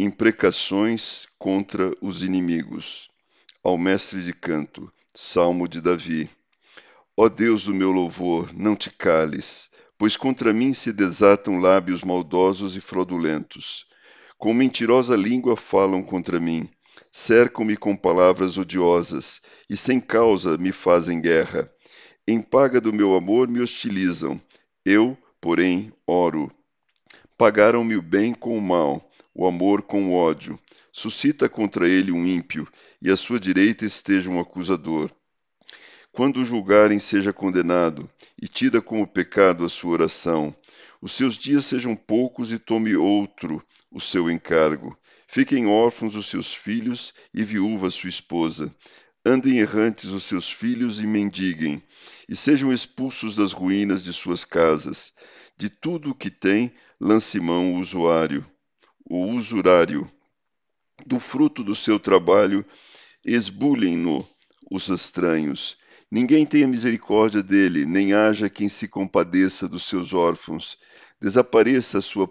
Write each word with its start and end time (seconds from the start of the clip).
Imprecações 0.00 1.26
contra 1.40 1.90
os 2.00 2.22
inimigos. 2.22 3.10
Ao 3.64 3.76
mestre 3.76 4.22
de 4.22 4.32
canto, 4.32 4.88
Salmo 5.12 5.66
de 5.66 5.80
Davi. 5.80 6.30
Ó 7.16 7.28
Deus 7.28 7.64
do 7.64 7.74
meu 7.74 7.90
louvor, 7.90 8.54
não 8.54 8.76
te 8.76 8.90
cales, 8.90 9.68
pois 9.98 10.16
contra 10.16 10.52
mim 10.52 10.72
se 10.72 10.92
desatam 10.92 11.58
lábios 11.58 12.04
maldosos 12.04 12.76
e 12.76 12.80
fraudulentos. 12.80 13.86
Com 14.38 14.54
mentirosa 14.54 15.16
língua 15.16 15.56
falam 15.56 16.00
contra 16.00 16.38
mim, 16.38 16.70
cercam-me 17.10 17.76
com 17.76 17.96
palavras 17.96 18.56
odiosas 18.56 19.40
e 19.68 19.76
sem 19.76 19.98
causa 19.98 20.56
me 20.56 20.70
fazem 20.70 21.20
guerra. 21.20 21.68
Em 22.24 22.40
paga 22.40 22.80
do 22.80 22.92
meu 22.92 23.16
amor 23.16 23.48
me 23.48 23.60
hostilizam. 23.60 24.40
Eu, 24.84 25.18
porém, 25.40 25.92
oro. 26.06 26.52
Pagaram-me 27.36 27.96
o 27.96 28.02
bem 28.02 28.32
com 28.32 28.56
o 28.56 28.62
mal 28.62 29.07
o 29.38 29.46
amor 29.46 29.82
com 29.82 30.08
o 30.08 30.14
ódio. 30.14 30.58
Suscita 30.90 31.48
contra 31.48 31.88
ele 31.88 32.10
um 32.10 32.26
ímpio, 32.26 32.66
e 33.00 33.08
à 33.08 33.16
sua 33.16 33.38
direita 33.38 33.86
esteja 33.86 34.28
um 34.28 34.40
acusador. 34.40 35.12
Quando 36.10 36.40
o 36.40 36.44
julgarem, 36.44 36.98
seja 36.98 37.32
condenado, 37.32 38.10
e 38.42 38.48
tida 38.48 38.82
como 38.82 39.06
pecado 39.06 39.64
a 39.64 39.68
sua 39.68 39.92
oração. 39.92 40.52
Os 41.00 41.12
seus 41.12 41.36
dias 41.36 41.64
sejam 41.64 41.94
poucos 41.94 42.50
e 42.50 42.58
tome 42.58 42.96
outro 42.96 43.64
o 43.92 44.00
seu 44.00 44.28
encargo. 44.28 44.98
Fiquem 45.28 45.68
órfãos 45.68 46.16
os 46.16 46.26
seus 46.26 46.52
filhos 46.52 47.14
e 47.32 47.44
viúva 47.44 47.90
sua 47.90 48.10
esposa. 48.10 48.74
Andem 49.24 49.60
errantes 49.60 50.06
os 50.06 50.24
seus 50.24 50.50
filhos 50.50 51.00
e 51.00 51.06
mendiguem, 51.06 51.80
e 52.28 52.34
sejam 52.34 52.72
expulsos 52.72 53.36
das 53.36 53.52
ruínas 53.52 54.02
de 54.02 54.12
suas 54.12 54.44
casas. 54.44 55.12
De 55.56 55.68
tudo 55.68 56.10
o 56.10 56.14
que 56.14 56.28
tem, 56.30 56.72
lance 57.00 57.38
mão 57.38 57.74
o 57.74 57.78
usuário 57.78 58.44
o 59.08 59.24
usurário. 59.26 60.10
Do 61.06 61.18
fruto 61.18 61.64
do 61.64 61.74
seu 61.74 61.98
trabalho, 61.98 62.64
esbulhem-no 63.24 64.24
os 64.70 64.88
estranhos. 64.88 65.76
Ninguém 66.10 66.44
tenha 66.44 66.66
misericórdia 66.66 67.42
dele, 67.42 67.86
nem 67.86 68.12
haja 68.12 68.48
quem 68.48 68.68
se 68.68 68.88
compadeça 68.88 69.68
dos 69.68 69.84
seus 69.84 70.12
órfãos. 70.12 70.76
Desapareça 71.20 71.98
a 71.98 72.02
sua 72.02 72.28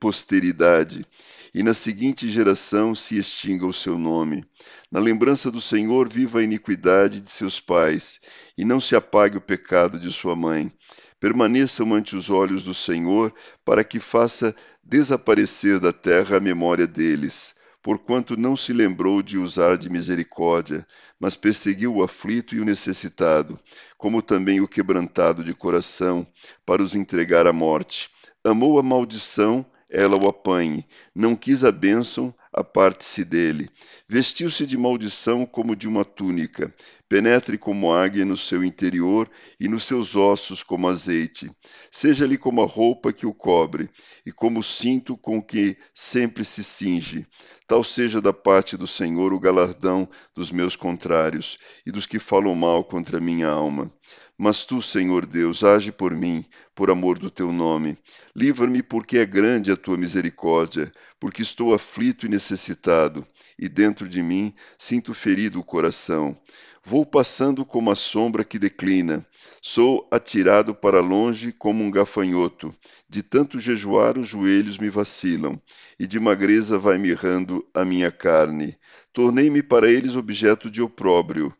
posteridade, 0.00 1.06
e 1.54 1.62
na 1.62 1.72
seguinte 1.72 2.28
geração 2.28 2.94
se 2.94 3.18
extinga 3.18 3.66
o 3.66 3.72
seu 3.72 3.98
nome. 3.98 4.44
Na 4.90 5.00
lembrança 5.00 5.50
do 5.50 5.60
Senhor 5.60 6.08
viva 6.08 6.40
a 6.40 6.42
iniquidade 6.42 7.20
de 7.20 7.30
seus 7.30 7.60
pais, 7.60 8.20
e 8.56 8.64
não 8.64 8.80
se 8.80 8.96
apague 8.96 9.36
o 9.36 9.40
pecado 9.40 9.98
de 9.98 10.12
sua 10.12 10.34
mãe. 10.34 10.72
Permaneçam 11.18 11.94
ante 11.94 12.14
os 12.14 12.28
olhos 12.28 12.62
do 12.62 12.74
Senhor, 12.74 13.32
para 13.64 13.82
que 13.82 13.98
faça 13.98 14.54
desaparecer 14.82 15.80
da 15.80 15.92
terra 15.92 16.36
a 16.36 16.40
memória 16.40 16.86
deles, 16.86 17.54
porquanto 17.82 18.36
não 18.36 18.56
se 18.56 18.72
lembrou 18.72 19.22
de 19.22 19.38
usar 19.38 19.78
de 19.78 19.88
misericórdia, 19.88 20.86
mas 21.18 21.36
perseguiu 21.36 21.94
o 21.94 22.02
aflito 22.02 22.54
e 22.54 22.60
o 22.60 22.64
necessitado, 22.64 23.58
como 23.96 24.20
também 24.20 24.60
o 24.60 24.68
quebrantado 24.68 25.42
de 25.42 25.54
coração, 25.54 26.26
para 26.64 26.82
os 26.82 26.94
entregar 26.94 27.46
à 27.46 27.52
morte. 27.52 28.10
Amou 28.44 28.78
a 28.78 28.82
maldição, 28.82 29.64
ela 29.88 30.16
o 30.16 30.28
apanhe, 30.28 30.84
não 31.14 31.36
quis 31.36 31.64
a 31.64 31.70
bênção, 31.70 32.34
aparte-se 32.56 33.22
dele. 33.22 33.68
Vestiu-se 34.08 34.66
de 34.66 34.78
maldição 34.78 35.44
como 35.44 35.76
de 35.76 35.86
uma 35.86 36.06
túnica, 36.06 36.74
penetre 37.06 37.58
como 37.58 37.92
águia 37.92 38.24
no 38.24 38.36
seu 38.36 38.64
interior 38.64 39.30
e 39.60 39.68
nos 39.68 39.84
seus 39.84 40.16
ossos 40.16 40.62
como 40.62 40.88
azeite. 40.88 41.50
Seja-lhe 41.90 42.38
como 42.38 42.62
a 42.62 42.66
roupa 42.66 43.12
que 43.12 43.26
o 43.26 43.34
cobre, 43.34 43.90
e 44.24 44.32
como 44.32 44.60
o 44.60 44.64
cinto 44.64 45.18
com 45.18 45.42
que 45.42 45.76
sempre 45.92 46.46
se 46.46 46.64
cinge. 46.64 47.26
Tal 47.68 47.84
seja 47.84 48.22
da 48.22 48.32
parte 48.32 48.76
do 48.76 48.86
Senhor 48.86 49.34
o 49.34 49.40
galardão 49.40 50.08
dos 50.34 50.50
meus 50.50 50.76
contrários 50.76 51.58
e 51.84 51.92
dos 51.92 52.06
que 52.06 52.18
falam 52.18 52.54
mal 52.54 52.82
contra 52.82 53.20
minha 53.20 53.48
alma. 53.48 53.92
Mas 54.38 54.64
tu, 54.64 54.80
Senhor 54.80 55.24
Deus, 55.24 55.64
age 55.64 55.90
por 55.90 56.14
mim, 56.14 56.44
por 56.76 56.90
amor 56.90 57.18
do 57.18 57.30
teu 57.30 57.50
nome. 57.50 57.96
Livra-me, 58.36 58.82
porque 58.82 59.16
é 59.18 59.24
grande 59.24 59.72
a 59.72 59.76
tua 59.76 59.96
misericórdia, 59.96 60.92
porque 61.18 61.40
estou 61.40 61.72
aflito 61.72 62.26
e 62.26 62.28
necessitado, 62.28 63.26
e 63.58 63.66
dentro 63.66 64.06
de 64.06 64.22
mim 64.22 64.54
sinto 64.78 65.14
ferido 65.14 65.58
o 65.58 65.64
coração. 65.64 66.38
Vou 66.84 67.04
passando 67.04 67.64
como 67.64 67.90
a 67.90 67.96
sombra 67.96 68.44
que 68.44 68.58
declina, 68.58 69.26
sou 69.60 70.06
atirado 70.10 70.74
para 70.74 71.00
longe 71.00 71.50
como 71.50 71.82
um 71.82 71.90
gafanhoto. 71.90 72.72
De 73.08 73.22
tanto 73.22 73.58
jejuar, 73.58 74.18
os 74.18 74.28
joelhos 74.28 74.76
me 74.76 74.90
vacilam, 74.90 75.60
e 75.98 76.06
de 76.06 76.20
magreza 76.20 76.78
vai 76.78 76.98
mirrando 76.98 77.66
a 77.72 77.84
minha 77.84 78.12
carne. 78.12 78.76
Tornei-me 79.14 79.62
para 79.62 79.90
eles 79.90 80.14
objeto 80.14 80.70
de 80.70 80.82
opróbrio. 80.82 81.52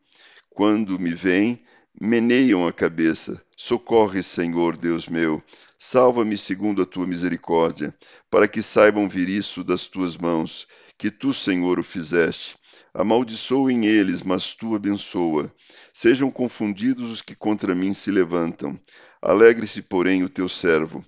Quando 0.51 0.99
me 0.99 1.15
veem, 1.15 1.59
meneiam 2.01 2.67
a 2.67 2.73
cabeça. 2.73 3.43
Socorre, 3.57 4.23
Senhor 4.23 4.77
Deus 4.77 5.09
meu. 5.09 5.43
Salva-me 5.79 6.37
segundo 6.37 6.83
a 6.83 6.87
tua 6.87 7.07
misericórdia, 7.07 7.95
para 8.31 8.49
que 8.49 8.63
saibam 8.63 9.09
vir 9.09 9.29
isso 9.29 9.63
das 9.63 9.87
tuas 9.87 10.17
mãos, 10.17 10.67
que 10.97 11.11
tu, 11.11 11.35
Senhor, 11.35 11.79
o 11.79 11.85
fizeste. 11.85 12.57
Amaldiçoem 12.95 13.85
eles, 13.87 14.23
mas 14.23 14.55
tu 14.55 14.75
abençoa. 14.75 15.53
Sejam 15.93 16.31
confundidos 16.31 17.11
os 17.11 17.23
que 17.23 17.35
contra 17.35 17.75
mim 17.75 17.93
se 17.93 18.11
levantam. 18.11 18.79
Alegre-se, 19.21 19.83
porém, 19.83 20.23
o 20.23 20.31
teu 20.31 20.49
servo. 20.49 21.05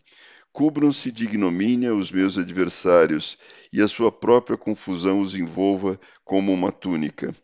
Cubram-se 0.53 1.10
de 1.10 1.25
ignomínia 1.25 1.94
os 1.94 2.10
meus 2.10 2.37
adversários, 2.37 3.38
e 3.72 3.81
a 3.81 3.88
sua 3.88 4.12
própria 4.12 4.56
confusão 4.56 5.20
os 5.20 5.34
envolva 5.34 5.99
como 6.25 6.53
uma 6.53 6.72
túnica. 6.72 7.34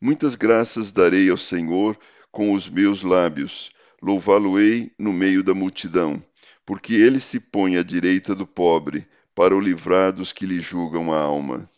Muitas 0.00 0.34
graças 0.34 0.92
darei 0.92 1.28
ao 1.30 1.36
Senhor, 1.36 1.98
com 2.30 2.52
os 2.52 2.68
meus 2.68 3.02
lábios, 3.02 3.70
louvá-lo-ei 4.02 4.92
no 4.98 5.12
meio 5.12 5.42
da 5.42 5.54
multidão, 5.54 6.22
porque 6.66 6.94
ele 6.94 7.20
se 7.20 7.38
põe 7.38 7.76
à 7.76 7.82
direita 7.82 8.34
do 8.34 8.46
pobre, 8.46 9.06
para 9.34 9.56
o 9.56 9.60
livrar 9.60 10.12
dos 10.12 10.32
que 10.32 10.44
lhe 10.44 10.60
julgam 10.60 11.12
a 11.12 11.18
alma. 11.18 11.70